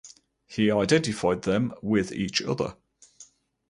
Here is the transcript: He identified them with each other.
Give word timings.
He 0.47 0.71
identified 0.71 1.43
them 1.43 1.75
with 1.83 2.11
each 2.11 2.41
other. 2.41 2.75